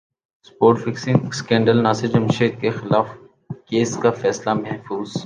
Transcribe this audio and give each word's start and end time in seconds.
spot 0.45 0.79
fixing 0.79 1.27
اسکینڈلناصر 1.27 2.07
جمشید 2.07 2.59
کیخلاف 2.61 3.07
case 3.67 3.95
کا 3.97 4.11
فیصلہ 4.11 4.53
محفوظ 4.53 5.11